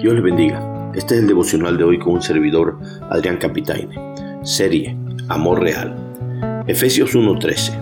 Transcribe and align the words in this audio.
Dios 0.00 0.14
les 0.14 0.22
bendiga. 0.22 0.92
Este 0.94 1.14
es 1.14 1.20
el 1.20 1.26
devocional 1.26 1.76
de 1.76 1.84
hoy 1.84 1.98
con 1.98 2.14
un 2.14 2.22
servidor, 2.22 2.78
Adrián 3.10 3.36
Capitaine. 3.36 3.94
Serie, 4.42 4.96
Amor 5.28 5.60
Real. 5.60 5.94
Efesios 6.66 7.14
1:13. 7.14 7.74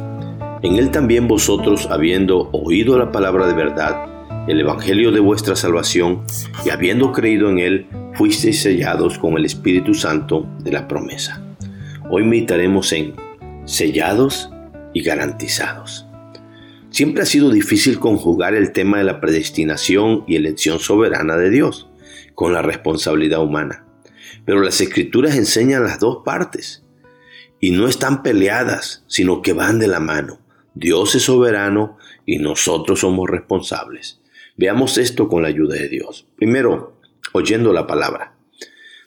En 0.62 0.76
él 0.76 0.90
también 0.90 1.28
vosotros, 1.28 1.86
habiendo 1.88 2.50
oído 2.50 2.98
la 2.98 3.12
palabra 3.12 3.46
de 3.46 3.54
verdad, 3.54 4.48
el 4.48 4.58
evangelio 4.58 5.12
de 5.12 5.20
vuestra 5.20 5.54
salvación, 5.54 6.22
y 6.66 6.70
habiendo 6.70 7.12
creído 7.12 7.50
en 7.50 7.60
él, 7.60 7.86
fuisteis 8.14 8.62
sellados 8.62 9.16
con 9.16 9.38
el 9.38 9.44
Espíritu 9.44 9.94
Santo 9.94 10.44
de 10.58 10.72
la 10.72 10.88
promesa. 10.88 11.40
Hoy 12.10 12.24
meditaremos 12.24 12.92
en 12.92 13.14
sellados 13.64 14.50
y 14.92 15.04
garantizados. 15.04 16.04
Siempre 16.90 17.22
ha 17.22 17.26
sido 17.26 17.50
difícil 17.50 18.00
conjugar 18.00 18.56
el 18.56 18.72
tema 18.72 18.98
de 18.98 19.04
la 19.04 19.20
predestinación 19.20 20.24
y 20.26 20.34
elección 20.34 20.80
soberana 20.80 21.36
de 21.36 21.50
Dios 21.50 21.87
con 22.38 22.52
la 22.52 22.62
responsabilidad 22.62 23.42
humana. 23.42 23.84
Pero 24.44 24.60
las 24.60 24.80
escrituras 24.80 25.36
enseñan 25.36 25.82
las 25.82 25.98
dos 25.98 26.18
partes 26.24 26.84
y 27.58 27.72
no 27.72 27.88
están 27.88 28.22
peleadas, 28.22 29.02
sino 29.08 29.42
que 29.42 29.52
van 29.52 29.80
de 29.80 29.88
la 29.88 29.98
mano. 29.98 30.38
Dios 30.72 31.16
es 31.16 31.24
soberano 31.24 31.98
y 32.26 32.38
nosotros 32.38 33.00
somos 33.00 33.28
responsables. 33.28 34.20
Veamos 34.56 34.98
esto 34.98 35.28
con 35.28 35.42
la 35.42 35.48
ayuda 35.48 35.74
de 35.74 35.88
Dios. 35.88 36.28
Primero, 36.36 37.00
oyendo 37.32 37.72
la 37.72 37.88
palabra. 37.88 38.36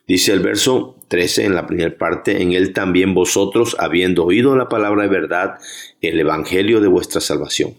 Dice 0.05 0.33
el 0.33 0.41
verso 0.41 0.97
13 1.07 1.45
en 1.45 1.55
la 1.55 1.67
primera 1.67 1.97
parte, 1.97 2.41
en 2.41 2.51
él 2.51 2.73
también 2.73 3.13
vosotros, 3.13 3.77
habiendo 3.79 4.25
oído 4.25 4.57
la 4.57 4.67
palabra 4.67 5.03
de 5.03 5.09
verdad, 5.09 5.57
el 6.01 6.19
evangelio 6.19 6.81
de 6.81 6.89
vuestra 6.89 7.21
salvación. 7.21 7.75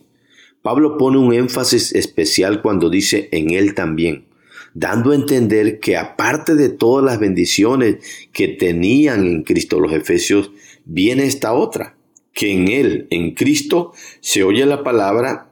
Pablo 0.62 0.96
pone 0.96 1.18
un 1.18 1.34
énfasis 1.34 1.94
especial 1.94 2.62
cuando 2.62 2.88
dice 2.88 3.28
en 3.32 3.50
él 3.50 3.74
también 3.74 4.31
dando 4.74 5.12
a 5.12 5.14
entender 5.14 5.80
que 5.80 5.96
aparte 5.96 6.54
de 6.54 6.68
todas 6.68 7.04
las 7.04 7.18
bendiciones 7.18 7.96
que 8.32 8.48
tenían 8.48 9.26
en 9.26 9.42
Cristo 9.42 9.80
los 9.80 9.92
efesios, 9.92 10.50
viene 10.84 11.24
esta 11.24 11.52
otra, 11.52 11.96
que 12.32 12.52
en 12.52 12.68
Él, 12.68 13.06
en 13.10 13.34
Cristo, 13.34 13.92
se 14.20 14.42
oye 14.42 14.64
la 14.66 14.82
palabra 14.82 15.50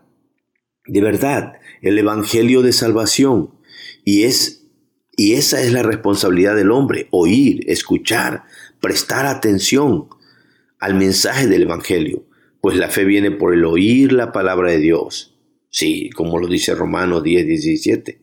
de 0.86 1.00
verdad, 1.00 1.54
el 1.82 1.98
Evangelio 1.98 2.62
de 2.62 2.72
salvación, 2.72 3.50
y 4.04 4.24
es 4.24 4.60
y 5.16 5.34
esa 5.34 5.60
es 5.60 5.70
la 5.70 5.82
responsabilidad 5.82 6.56
del 6.56 6.70
hombre, 6.70 7.06
oír, 7.10 7.64
escuchar, 7.70 8.44
prestar 8.80 9.26
atención 9.26 10.08
al 10.78 10.94
mensaje 10.94 11.46
del 11.46 11.64
Evangelio, 11.64 12.24
pues 12.62 12.78
la 12.78 12.88
fe 12.88 13.04
viene 13.04 13.30
por 13.30 13.52
el 13.52 13.66
oír 13.66 14.12
la 14.12 14.32
palabra 14.32 14.70
de 14.70 14.78
Dios. 14.78 15.36
Sí, 15.68 16.08
como 16.16 16.38
lo 16.38 16.48
dice 16.48 16.74
Romanos 16.74 17.22
10, 17.22 17.46
17. 17.46 18.18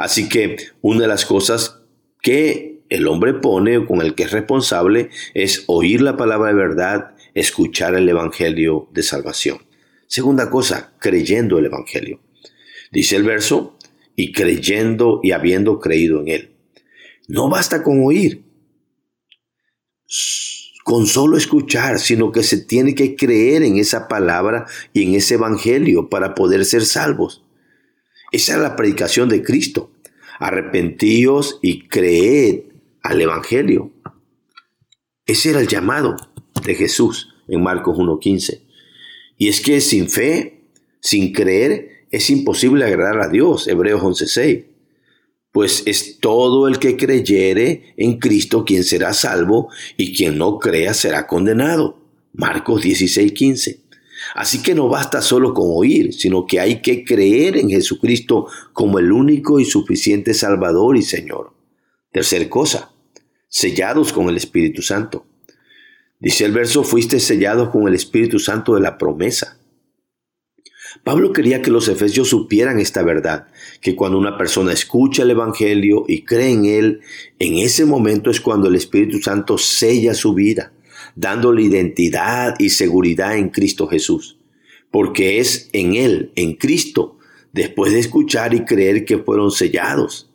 Así 0.00 0.30
que 0.30 0.56
una 0.80 1.02
de 1.02 1.08
las 1.08 1.26
cosas 1.26 1.82
que 2.22 2.80
el 2.88 3.06
hombre 3.06 3.34
pone 3.34 3.84
con 3.84 4.00
el 4.00 4.14
que 4.14 4.22
es 4.22 4.30
responsable 4.30 5.10
es 5.34 5.64
oír 5.66 6.00
la 6.00 6.16
palabra 6.16 6.48
de 6.48 6.54
verdad, 6.54 7.14
escuchar 7.34 7.94
el 7.94 8.08
Evangelio 8.08 8.88
de 8.94 9.02
salvación. 9.02 9.58
Segunda 10.06 10.48
cosa, 10.48 10.94
creyendo 11.00 11.58
el 11.58 11.66
Evangelio. 11.66 12.18
Dice 12.90 13.16
el 13.16 13.24
verso, 13.24 13.76
y 14.16 14.32
creyendo 14.32 15.20
y 15.22 15.32
habiendo 15.32 15.80
creído 15.80 16.22
en 16.22 16.28
él. 16.28 16.56
No 17.28 17.50
basta 17.50 17.82
con 17.82 18.02
oír, 18.02 18.42
con 20.82 21.06
solo 21.06 21.36
escuchar, 21.36 21.98
sino 21.98 22.32
que 22.32 22.42
se 22.42 22.56
tiene 22.56 22.94
que 22.94 23.16
creer 23.16 23.62
en 23.64 23.76
esa 23.76 24.08
palabra 24.08 24.64
y 24.94 25.02
en 25.02 25.14
ese 25.14 25.34
Evangelio 25.34 26.08
para 26.08 26.34
poder 26.34 26.64
ser 26.64 26.86
salvos. 26.86 27.44
Esa 28.32 28.54
es 28.54 28.60
la 28.60 28.76
predicación 28.76 29.28
de 29.28 29.42
Cristo. 29.42 29.90
Arrepentíos 30.38 31.58
y 31.62 31.88
creed 31.88 32.62
al 33.02 33.20
Evangelio. 33.20 33.92
Ese 35.26 35.50
era 35.50 35.60
el 35.60 35.68
llamado 35.68 36.16
de 36.64 36.74
Jesús 36.74 37.28
en 37.48 37.62
Marcos 37.62 37.96
1.15. 37.96 38.62
Y 39.36 39.48
es 39.48 39.60
que 39.60 39.80
sin 39.80 40.08
fe, 40.08 40.64
sin 41.00 41.32
creer, 41.32 42.06
es 42.10 42.30
imposible 42.30 42.84
agradar 42.84 43.20
a 43.20 43.28
Dios, 43.28 43.68
Hebreos 43.68 44.02
11.6. 44.02 44.66
Pues 45.52 45.82
es 45.86 46.20
todo 46.20 46.68
el 46.68 46.78
que 46.78 46.96
creyere 46.96 47.94
en 47.96 48.18
Cristo 48.18 48.64
quien 48.64 48.84
será 48.84 49.12
salvo 49.12 49.68
y 49.96 50.14
quien 50.14 50.38
no 50.38 50.58
crea 50.58 50.94
será 50.94 51.26
condenado. 51.26 51.98
Marcos 52.32 52.84
16.15. 52.84 53.79
Así 54.34 54.62
que 54.62 54.74
no 54.74 54.88
basta 54.88 55.22
solo 55.22 55.54
con 55.54 55.66
oír, 55.68 56.12
sino 56.12 56.46
que 56.46 56.60
hay 56.60 56.80
que 56.82 57.04
creer 57.04 57.56
en 57.56 57.70
Jesucristo 57.70 58.46
como 58.72 58.98
el 58.98 59.12
único 59.12 59.60
y 59.60 59.64
suficiente 59.64 60.34
Salvador 60.34 60.96
y 60.96 61.02
Señor. 61.02 61.52
Tercer 62.12 62.48
cosa, 62.48 62.92
sellados 63.48 64.12
con 64.12 64.28
el 64.28 64.36
Espíritu 64.36 64.82
Santo. 64.82 65.26
Dice 66.18 66.44
el 66.44 66.52
verso, 66.52 66.84
fuiste 66.84 67.18
sellados 67.18 67.70
con 67.70 67.88
el 67.88 67.94
Espíritu 67.94 68.38
Santo 68.38 68.74
de 68.74 68.80
la 68.80 68.98
promesa. 68.98 69.58
Pablo 71.04 71.32
quería 71.32 71.62
que 71.62 71.70
los 71.70 71.88
efesios 71.88 72.28
supieran 72.28 72.78
esta 72.78 73.02
verdad, 73.02 73.46
que 73.80 73.94
cuando 73.94 74.18
una 74.18 74.36
persona 74.36 74.72
escucha 74.72 75.22
el 75.22 75.30
Evangelio 75.30 76.04
y 76.06 76.24
cree 76.24 76.50
en 76.50 76.64
él, 76.66 77.00
en 77.38 77.58
ese 77.58 77.84
momento 77.84 78.30
es 78.30 78.40
cuando 78.40 78.68
el 78.68 78.74
Espíritu 78.74 79.18
Santo 79.18 79.56
sella 79.56 80.14
su 80.14 80.34
vida 80.34 80.72
dándole 81.14 81.62
identidad 81.62 82.54
y 82.58 82.70
seguridad 82.70 83.36
en 83.36 83.50
Cristo 83.50 83.86
Jesús, 83.86 84.38
porque 84.90 85.38
es 85.38 85.70
en 85.72 85.94
Él, 85.94 86.32
en 86.36 86.54
Cristo, 86.54 87.18
después 87.52 87.92
de 87.92 88.00
escuchar 88.00 88.54
y 88.54 88.64
creer 88.64 89.04
que 89.04 89.18
fueron 89.18 89.50
sellados 89.50 90.30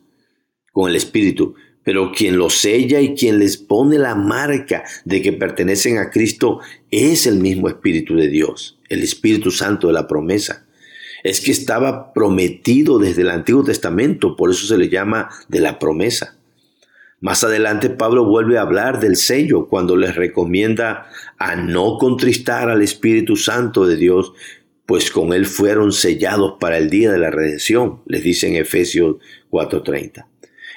con 0.72 0.90
el 0.90 0.96
Espíritu. 0.96 1.56
Pero 1.84 2.12
quien 2.12 2.38
los 2.38 2.56
sella 2.56 3.00
y 3.00 3.14
quien 3.14 3.38
les 3.38 3.58
pone 3.58 4.00
la 4.00 4.16
marca 4.16 4.84
de 5.06 5.22
que 5.22 5.34
pertenecen 5.34 6.00
a 6.00 6.10
Cristo 6.10 6.60
es 6.90 7.28
el 7.28 7.40
mismo 7.40 7.70
Espíritu 7.70 8.16
de 8.16 8.28
Dios, 8.28 8.80
el 8.90 9.04
Espíritu 9.04 9.52
Santo 9.52 9.88
de 9.88 9.94
la 9.94 10.08
promesa. 10.08 10.66
Es 11.24 11.42
que 11.42 11.52
estaba 11.52 12.12
prometido 12.14 12.98
desde 12.98 13.22
el 13.22 13.30
Antiguo 13.30 13.64
Testamento, 13.64 14.36
por 14.36 14.50
eso 14.50 14.66
se 14.66 14.78
le 14.78 14.90
llama 14.90 15.30
de 15.48 15.60
la 15.60 15.78
promesa. 15.78 16.38
Más 17.22 17.44
adelante 17.44 17.90
Pablo 17.90 18.26
vuelve 18.26 18.58
a 18.58 18.62
hablar 18.62 19.00
del 19.00 19.16
sello 19.16 19.68
cuando 19.68 19.96
les 19.96 20.16
recomienda 20.16 21.08
a 21.38 21.56
no 21.56 21.98
contristar 21.98 22.70
al 22.70 22.82
Espíritu 22.82 23.38
Santo 23.38 23.88
de 23.88 23.96
Dios, 23.96 24.34
pues 24.86 25.10
con 25.12 25.34
él 25.34 25.46
fueron 25.46 25.94
sellados 25.94 26.56
para 26.60 26.78
el 26.78 26.90
día 26.90 27.12
de 27.12 27.18
la 27.18 27.32
redención, 27.32 28.02
les 28.06 28.22
dice 28.24 28.48
en 28.48 28.56
Efesios 28.58 29.16
4:30. 29.50 30.28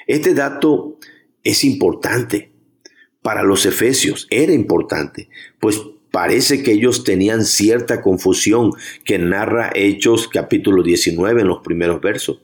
Este 0.07 0.33
dato 0.33 0.97
es 1.43 1.63
importante 1.63 2.51
para 3.21 3.43
los 3.43 3.65
efesios, 3.65 4.25
era 4.29 4.53
importante, 4.53 5.29
pues 5.59 5.81
parece 6.09 6.63
que 6.63 6.71
ellos 6.71 7.03
tenían 7.03 7.43
cierta 7.43 8.01
confusión 8.01 8.71
que 9.03 9.19
narra 9.19 9.71
Hechos 9.75 10.29
capítulo 10.29 10.83
19 10.83 11.41
en 11.41 11.47
los 11.47 11.59
primeros 11.59 12.01
versos 12.01 12.41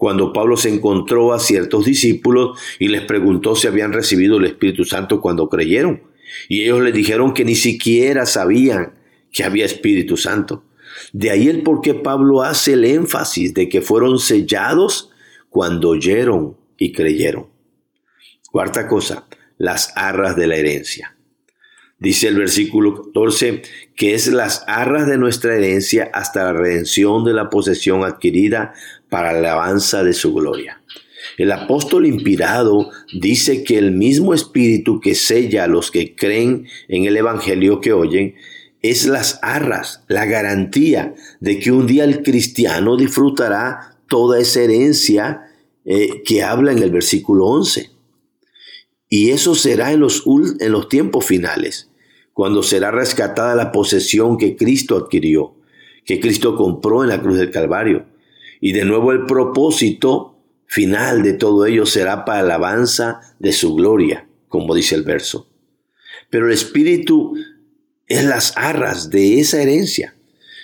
cuando 0.00 0.32
Pablo 0.32 0.56
se 0.56 0.70
encontró 0.70 1.34
a 1.34 1.38
ciertos 1.38 1.84
discípulos 1.84 2.58
y 2.78 2.88
les 2.88 3.02
preguntó 3.02 3.54
si 3.54 3.66
habían 3.66 3.92
recibido 3.92 4.38
el 4.38 4.46
Espíritu 4.46 4.86
Santo 4.86 5.20
cuando 5.20 5.50
creyeron. 5.50 6.04
Y 6.48 6.62
ellos 6.62 6.80
le 6.80 6.90
dijeron 6.90 7.34
que 7.34 7.44
ni 7.44 7.54
siquiera 7.54 8.24
sabían 8.24 8.94
que 9.30 9.44
había 9.44 9.66
Espíritu 9.66 10.16
Santo. 10.16 10.64
De 11.12 11.30
ahí 11.30 11.48
el 11.48 11.62
por 11.62 11.82
qué 11.82 11.92
Pablo 11.92 12.40
hace 12.40 12.72
el 12.72 12.86
énfasis 12.86 13.52
de 13.52 13.68
que 13.68 13.82
fueron 13.82 14.18
sellados 14.18 15.10
cuando 15.50 15.90
oyeron 15.90 16.56
y 16.78 16.92
creyeron. 16.92 17.48
Cuarta 18.50 18.88
cosa, 18.88 19.26
las 19.58 19.92
arras 19.96 20.34
de 20.34 20.46
la 20.46 20.56
herencia. 20.56 21.14
Dice 22.00 22.28
el 22.28 22.36
versículo 22.36 23.02
14 23.02 23.60
que 23.94 24.14
es 24.14 24.28
las 24.28 24.64
arras 24.66 25.06
de 25.06 25.18
nuestra 25.18 25.54
herencia 25.54 26.10
hasta 26.14 26.44
la 26.44 26.54
redención 26.54 27.26
de 27.26 27.34
la 27.34 27.50
posesión 27.50 28.04
adquirida 28.04 28.72
para 29.10 29.34
la 29.34 29.38
alabanza 29.38 30.02
de 30.02 30.14
su 30.14 30.32
gloria. 30.32 30.80
El 31.36 31.52
apóstol 31.52 32.06
inspirado 32.06 32.88
dice 33.12 33.64
que 33.64 33.76
el 33.76 33.92
mismo 33.92 34.32
espíritu 34.32 34.98
que 34.98 35.14
sella 35.14 35.64
a 35.64 35.66
los 35.68 35.90
que 35.90 36.14
creen 36.16 36.66
en 36.88 37.04
el 37.04 37.18
evangelio 37.18 37.82
que 37.82 37.92
oyen 37.92 38.34
es 38.80 39.06
las 39.06 39.38
arras, 39.42 40.02
la 40.08 40.24
garantía 40.24 41.14
de 41.40 41.58
que 41.58 41.70
un 41.70 41.86
día 41.86 42.04
el 42.04 42.22
cristiano 42.22 42.96
disfrutará 42.96 43.98
toda 44.08 44.40
esa 44.40 44.62
herencia 44.62 45.42
eh, 45.84 46.22
que 46.24 46.42
habla 46.42 46.72
en 46.72 46.78
el 46.78 46.90
versículo 46.90 47.44
11. 47.44 47.90
Y 49.10 49.32
eso 49.32 49.54
será 49.54 49.92
en 49.92 50.00
los, 50.00 50.24
en 50.60 50.72
los 50.72 50.88
tiempos 50.88 51.26
finales 51.26 51.89
cuando 52.32 52.62
será 52.62 52.90
rescatada 52.90 53.54
la 53.54 53.72
posesión 53.72 54.36
que 54.36 54.56
Cristo 54.56 54.96
adquirió, 54.96 55.54
que 56.04 56.20
Cristo 56.20 56.56
compró 56.56 57.02
en 57.02 57.10
la 57.10 57.20
cruz 57.20 57.38
del 57.38 57.50
Calvario. 57.50 58.06
Y 58.60 58.72
de 58.72 58.84
nuevo 58.84 59.12
el 59.12 59.26
propósito 59.26 60.38
final 60.66 61.22
de 61.22 61.32
todo 61.32 61.66
ello 61.66 61.86
será 61.86 62.24
para 62.24 62.40
alabanza 62.40 63.20
de 63.38 63.52
su 63.52 63.74
gloria, 63.74 64.28
como 64.48 64.74
dice 64.74 64.94
el 64.94 65.02
verso. 65.02 65.48
Pero 66.30 66.46
el 66.46 66.52
Espíritu 66.52 67.34
es 68.06 68.24
las 68.24 68.52
arras 68.56 69.10
de 69.10 69.40
esa 69.40 69.60
herencia. 69.60 70.16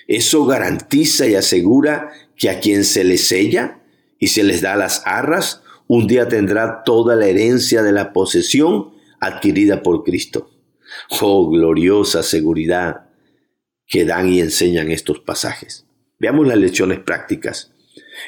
Eso 0.07 0.47
garantiza 0.47 1.27
y 1.27 1.35
asegura 1.35 2.13
que 2.37 2.51
a 2.51 2.61
quien 2.61 2.85
se 2.85 3.03
les 3.03 3.27
sella 3.27 3.81
y 4.19 4.29
se 4.29 4.45
les 4.45 4.63
da 4.63 4.77
las 4.77 5.03
arras, 5.05 5.63
un 5.89 6.07
día 6.07 6.29
tendrá 6.29 6.83
toda 6.85 7.17
la 7.17 7.27
herencia 7.27 7.83
de 7.83 7.93
la 7.93 8.13
posesión 8.13 8.93
adquirida 9.21 9.83
por 9.83 10.05
Cristo. 10.05 10.51
Oh, 11.21 11.51
gloriosa 11.51 12.23
seguridad 12.23 13.07
que 13.87 14.05
dan 14.05 14.29
y 14.29 14.41
enseñan 14.41 14.91
estos 14.91 15.21
pasajes. 15.21 15.87
Veamos 16.19 16.47
las 16.47 16.59
lecciones 16.59 17.01
prácticas. 17.01 17.73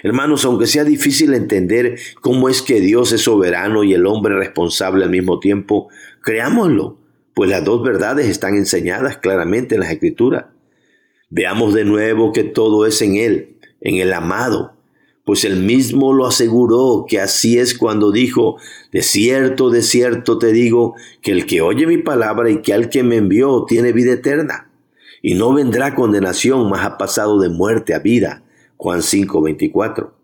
Hermanos, 0.02 0.44
aunque 0.44 0.66
sea 0.66 0.84
difícil 0.84 1.34
entender 1.34 1.99
cómo 2.20 2.49
es 2.49 2.62
que 2.62 2.81
Dios 2.81 3.12
es 3.12 3.22
soberano 3.22 3.84
y 3.84 3.94
el 3.94 4.06
hombre 4.06 4.37
responsable 4.37 5.05
al 5.05 5.10
mismo 5.10 5.40
tiempo, 5.40 5.88
creámoslo, 6.20 7.00
pues 7.34 7.50
las 7.50 7.64
dos 7.64 7.82
verdades 7.82 8.28
están 8.28 8.55
enseñadas 8.55 9.19
claramente 9.19 9.75
en 9.75 9.81
las 9.81 9.90
Escrituras. 9.90 10.46
Veamos 11.31 11.75
de 11.75 11.84
nuevo 11.84 12.32
que 12.32 12.44
todo 12.44 12.87
es 12.87 13.00
en 13.02 13.16
Él, 13.16 13.58
en 13.81 13.96
el 13.96 14.12
amado, 14.12 14.78
pues 15.29 15.45
él 15.45 15.57
mismo 15.57 16.15
lo 16.15 16.27
aseguró 16.27 17.05
que 17.07 17.21
así 17.21 17.59
es 17.59 17.77
cuando 17.77 18.13
dijo, 18.13 18.57
de 18.93 19.03
cierto, 19.03 19.69
de 19.69 19.83
cierto 19.83 20.39
te 20.39 20.53
digo, 20.53 20.95
que 21.21 21.33
el 21.33 21.45
que 21.45 21.61
oye 21.61 21.87
mi 21.87 21.99
palabra 21.99 22.49
y 22.49 22.63
que 22.63 22.73
al 22.73 22.89
que 22.89 23.03
me 23.03 23.17
envió 23.17 23.67
tiene 23.67 23.93
vida 23.93 24.13
eterna, 24.13 24.71
y 25.21 25.35
no 25.35 25.53
vendrá 25.53 25.95
condenación, 25.95 26.71
mas 26.71 26.83
ha 26.83 26.97
pasado 26.97 27.39
de 27.41 27.51
muerte 27.51 27.93
a 27.93 27.99
vida. 27.99 28.43
Juan 28.79 29.03
5, 29.03 29.43
24. 29.43 30.17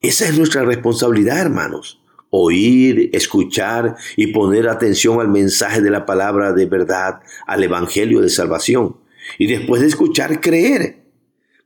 Esa 0.00 0.28
es 0.28 0.38
nuestra 0.38 0.62
responsabilidad, 0.62 1.40
hermanos. 1.40 2.00
Oír, 2.30 3.10
escuchar 3.14 3.96
y 4.14 4.28
poner 4.28 4.68
atención 4.68 5.18
al 5.18 5.28
mensaje 5.28 5.80
de 5.80 5.90
la 5.90 6.06
palabra 6.06 6.52
de 6.52 6.66
verdad, 6.66 7.18
al 7.48 7.64
Evangelio 7.64 8.20
de 8.20 8.28
salvación. 8.28 8.96
Y 9.40 9.48
después 9.48 9.82
de 9.82 9.88
escuchar, 9.88 10.40
creer. 10.40 11.02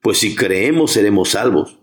Pues 0.01 0.17
si 0.17 0.35
creemos, 0.35 0.93
seremos 0.93 1.29
salvos. 1.29 1.79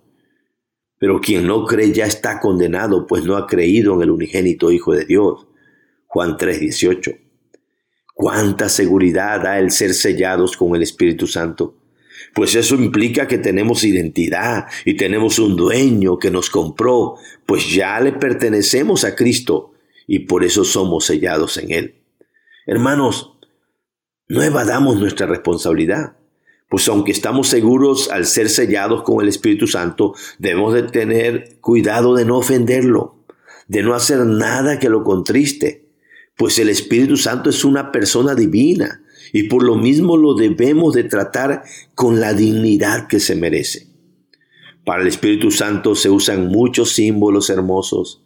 Pero 1.05 1.21
quien 1.21 1.45
no 1.45 1.65
cree 1.67 1.91
ya 1.91 2.07
está 2.07 2.39
condenado, 2.39 3.05
pues 3.05 3.25
no 3.25 3.37
ha 3.37 3.45
creído 3.45 3.93
en 3.93 4.01
el 4.01 4.09
unigénito 4.09 4.71
Hijo 4.71 4.91
de 4.91 5.05
Dios. 5.05 5.45
Juan 6.07 6.35
3:18. 6.35 7.15
¿Cuánta 8.15 8.69
seguridad 8.69 9.39
da 9.39 9.59
el 9.59 9.69
ser 9.69 9.93
sellados 9.93 10.57
con 10.57 10.75
el 10.75 10.81
Espíritu 10.81 11.27
Santo? 11.27 11.77
Pues 12.33 12.55
eso 12.55 12.73
implica 12.73 13.27
que 13.27 13.37
tenemos 13.37 13.83
identidad 13.83 14.65
y 14.83 14.95
tenemos 14.95 15.37
un 15.37 15.55
dueño 15.55 16.17
que 16.17 16.31
nos 16.31 16.49
compró, 16.49 17.17
pues 17.45 17.71
ya 17.71 17.99
le 17.99 18.11
pertenecemos 18.11 19.03
a 19.03 19.13
Cristo 19.13 19.73
y 20.07 20.21
por 20.21 20.43
eso 20.43 20.65
somos 20.65 21.05
sellados 21.05 21.57
en 21.57 21.71
Él. 21.71 21.95
Hermanos, 22.65 23.37
no 24.27 24.41
evadamos 24.41 24.99
nuestra 24.99 25.27
responsabilidad. 25.27 26.17
Pues 26.75 26.89
aunque 26.89 27.13
estamos 27.13 27.47
seguros 27.47 28.09
al 28.11 28.25
ser 28.25 28.49
sellados 28.49 29.03
con 29.03 29.21
el 29.21 29.29
Espíritu 29.29 29.65
Santo, 29.65 30.13
debemos 30.39 30.73
de 30.73 30.83
tener 30.83 31.55
cuidado 31.61 32.15
de 32.15 32.25
no 32.25 32.37
ofenderlo, 32.37 33.23
de 33.69 33.81
no 33.81 33.93
hacer 33.93 34.25
nada 34.25 34.77
que 34.77 34.89
lo 34.89 35.05
contriste, 35.05 35.87
pues 36.35 36.59
el 36.59 36.67
Espíritu 36.67 37.15
Santo 37.15 37.49
es 37.49 37.63
una 37.63 37.93
persona 37.93 38.35
divina 38.35 39.05
y 39.31 39.43
por 39.43 39.63
lo 39.63 39.77
mismo 39.77 40.17
lo 40.17 40.33
debemos 40.33 40.93
de 40.93 41.05
tratar 41.05 41.63
con 41.93 42.19
la 42.19 42.33
dignidad 42.33 43.07
que 43.07 43.21
se 43.21 43.35
merece. 43.35 43.87
Para 44.83 45.01
el 45.01 45.07
Espíritu 45.07 45.51
Santo 45.51 45.95
se 45.95 46.09
usan 46.09 46.49
muchos 46.49 46.91
símbolos 46.91 47.49
hermosos, 47.49 48.21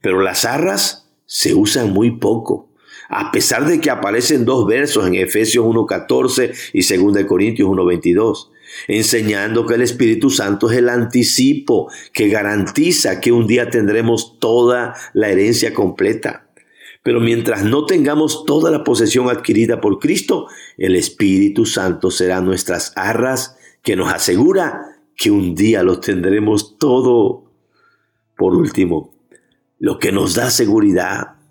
pero 0.00 0.22
las 0.22 0.46
arras 0.46 1.10
se 1.26 1.52
usan 1.54 1.92
muy 1.92 2.12
poco 2.12 2.71
a 3.14 3.30
pesar 3.30 3.66
de 3.68 3.78
que 3.78 3.90
aparecen 3.90 4.46
dos 4.46 4.66
versos 4.66 5.06
en 5.06 5.14
Efesios 5.14 5.66
1.14 5.66 6.54
y 6.72 7.12
2 7.12 7.24
Corintios 7.26 7.68
1.22, 7.68 8.48
enseñando 8.88 9.66
que 9.66 9.74
el 9.74 9.82
Espíritu 9.82 10.30
Santo 10.30 10.70
es 10.70 10.78
el 10.78 10.88
anticipo 10.88 11.90
que 12.14 12.28
garantiza 12.28 13.20
que 13.20 13.30
un 13.30 13.46
día 13.46 13.68
tendremos 13.68 14.38
toda 14.38 14.94
la 15.12 15.28
herencia 15.28 15.74
completa. 15.74 16.48
Pero 17.02 17.20
mientras 17.20 17.64
no 17.64 17.84
tengamos 17.84 18.46
toda 18.46 18.70
la 18.70 18.82
posesión 18.82 19.28
adquirida 19.28 19.82
por 19.82 19.98
Cristo, 19.98 20.46
el 20.78 20.96
Espíritu 20.96 21.66
Santo 21.66 22.10
será 22.10 22.40
nuestras 22.40 22.94
arras 22.96 23.58
que 23.82 23.94
nos 23.94 24.10
asegura 24.10 24.96
que 25.16 25.30
un 25.30 25.54
día 25.54 25.82
lo 25.82 26.00
tendremos 26.00 26.78
todo. 26.78 27.44
Por 28.38 28.54
último, 28.54 29.12
lo 29.78 29.98
que 29.98 30.12
nos 30.12 30.34
da 30.34 30.50
seguridad 30.50 31.41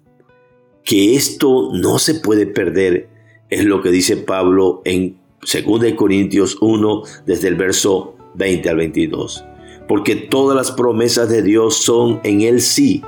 que 0.83 1.15
esto 1.15 1.71
no 1.73 1.99
se 1.99 2.15
puede 2.15 2.45
perder, 2.45 3.09
es 3.49 3.65
lo 3.65 3.81
que 3.81 3.91
dice 3.91 4.17
Pablo 4.17 4.81
en 4.85 5.17
2 5.41 5.93
Corintios 5.95 6.57
1, 6.61 7.03
desde 7.25 7.47
el 7.47 7.55
verso 7.55 8.15
20 8.35 8.69
al 8.69 8.77
22. 8.77 9.43
Porque 9.87 10.15
todas 10.15 10.55
las 10.55 10.71
promesas 10.71 11.29
de 11.29 11.41
Dios 11.41 11.77
son 11.77 12.19
en 12.23 12.41
el 12.41 12.61
sí 12.61 13.03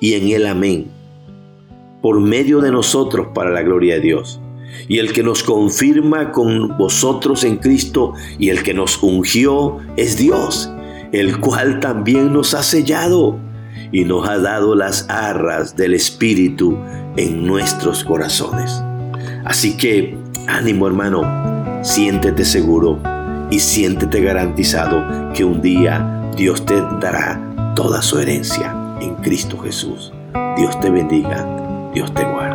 y 0.00 0.14
en 0.14 0.28
el 0.28 0.46
amén, 0.46 0.86
por 2.02 2.20
medio 2.20 2.60
de 2.60 2.70
nosotros 2.70 3.28
para 3.34 3.50
la 3.50 3.62
gloria 3.62 3.94
de 3.94 4.00
Dios. 4.00 4.40
Y 4.88 4.98
el 4.98 5.12
que 5.12 5.22
nos 5.22 5.42
confirma 5.42 6.32
con 6.32 6.76
vosotros 6.76 7.44
en 7.44 7.58
Cristo 7.58 8.12
y 8.38 8.48
el 8.48 8.62
que 8.62 8.74
nos 8.74 9.02
ungió 9.02 9.78
es 9.96 10.18
Dios, 10.18 10.70
el 11.12 11.38
cual 11.38 11.78
también 11.80 12.32
nos 12.32 12.54
ha 12.54 12.62
sellado 12.62 13.38
y 13.92 14.04
nos 14.04 14.28
ha 14.28 14.38
dado 14.38 14.74
las 14.74 15.08
arras 15.08 15.76
del 15.76 15.94
Espíritu 15.94 16.76
en 17.16 17.46
nuestros 17.46 18.04
corazones. 18.04 18.82
Así 19.44 19.76
que 19.76 20.16
ánimo 20.46 20.86
hermano, 20.86 21.22
siéntete 21.82 22.44
seguro 22.44 22.98
y 23.50 23.58
siéntete 23.60 24.20
garantizado 24.20 25.32
que 25.32 25.44
un 25.44 25.60
día 25.60 26.30
Dios 26.36 26.64
te 26.64 26.80
dará 27.00 27.72
toda 27.74 28.02
su 28.02 28.18
herencia 28.18 28.74
en 29.00 29.14
Cristo 29.16 29.58
Jesús. 29.58 30.12
Dios 30.56 30.78
te 30.80 30.90
bendiga, 30.90 31.46
Dios 31.92 32.12
te 32.14 32.24
guarde. 32.24 32.53